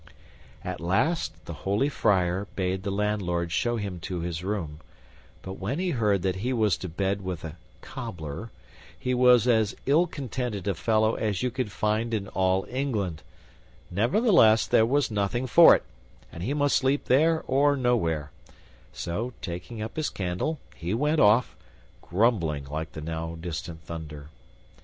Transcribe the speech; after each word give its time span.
At 0.63 0.79
last 0.81 1.45
the 1.45 1.53
holy 1.61 1.87
friar 1.87 2.47
bade 2.55 2.81
the 2.81 2.89
landlord 2.89 3.51
show 3.51 3.77
him 3.77 3.99
to 3.99 4.21
his 4.21 4.43
room; 4.43 4.79
but 5.43 5.59
when 5.59 5.77
he 5.77 5.91
heard 5.91 6.23
that 6.23 6.37
he 6.37 6.53
was 6.53 6.75
to 6.77 6.89
bed 6.89 7.21
with 7.21 7.43
a 7.43 7.55
cobbler, 7.81 8.49
he 8.97 9.13
was 9.13 9.47
as 9.47 9.75
ill 9.85 10.07
contented 10.07 10.67
a 10.67 10.73
fellow 10.73 11.13
as 11.13 11.43
you 11.43 11.51
could 11.51 11.71
find 11.71 12.15
in 12.15 12.27
all 12.29 12.65
England, 12.67 13.21
nevertheless 13.91 14.65
there 14.65 14.87
was 14.87 15.11
nothing 15.11 15.45
for 15.45 15.75
it, 15.75 15.83
and 16.31 16.41
he 16.41 16.55
must 16.55 16.77
sleep 16.77 17.05
there 17.05 17.43
or 17.45 17.77
nowhere; 17.77 18.31
so, 18.91 19.33
taking 19.39 19.83
up 19.83 19.97
his 19.97 20.09
candle, 20.09 20.57
he 20.75 20.95
went 20.95 21.19
off, 21.21 21.55
grumbling 22.01 22.63
like 22.65 22.93
the 22.93 23.01
now 23.01 23.35
distant 23.39 23.83
thunder. 23.83 24.29